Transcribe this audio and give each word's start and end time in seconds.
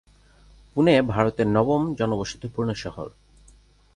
পুনে 0.71 0.95
ভারতের 1.07 1.47
নবম 1.47 1.81
জনবসতিপূর্ণ 1.95 2.69
শহর। 2.73 3.07